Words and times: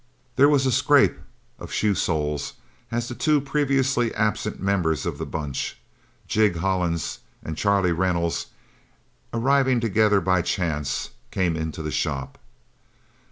There 0.35 0.49
was 0.49 0.65
a 0.65 0.71
scrape 0.71 1.19
of 1.59 1.71
shoe 1.71 1.93
soles, 1.93 2.53
as 2.89 3.07
the 3.07 3.13
two 3.13 3.39
previously 3.39 4.11
absent 4.15 4.59
members 4.59 5.05
of 5.05 5.19
the 5.19 5.27
Bunch, 5.27 5.77
Jig 6.27 6.55
Hollins 6.55 7.19
and 7.43 7.55
Charlie 7.55 7.91
Reynolds, 7.91 8.47
arriving 9.31 9.79
together 9.79 10.19
by 10.19 10.41
chance, 10.41 11.11
came 11.29 11.55
into 11.55 11.83
the 11.83 11.91
shop. 11.91 12.39